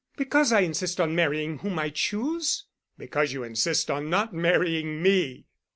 [0.17, 2.65] "Because I insist on marrying whom I choose?"
[2.97, 5.45] "Because you insist on not marrying me."